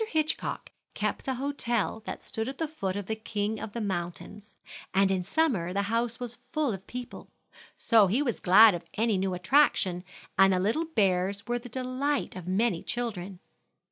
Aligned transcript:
Hitchcock 0.09 0.71
kept 0.95 1.25
the 1.25 1.35
hotel 1.35 2.01
that 2.07 2.23
stood 2.23 2.49
at 2.49 2.57
the 2.57 2.67
foot 2.67 2.95
of 2.95 3.05
the 3.05 3.15
king 3.15 3.59
of 3.59 3.73
the 3.73 3.81
mountains, 3.81 4.57
and 4.95 5.11
in 5.11 5.23
summer 5.23 5.73
the 5.73 5.83
house 5.93 6.19
was 6.19 6.33
full 6.49 6.73
of 6.73 6.87
people; 6.87 7.29
so 7.77 8.07
he 8.07 8.23
was 8.23 8.39
glad 8.39 8.73
of 8.73 8.83
any 8.95 9.15
new 9.15 9.35
attraction, 9.35 10.03
and 10.39 10.53
the 10.53 10.59
little 10.59 10.85
bears 10.85 11.45
were 11.45 11.59
the 11.59 11.69
delight 11.69 12.35
of 12.35 12.47
many 12.47 12.81
children. 12.81 13.41